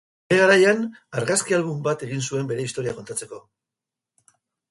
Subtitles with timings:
[0.33, 0.79] Bere garaian
[1.21, 3.43] argazki album bat egin zuen bere historia kontatzeko.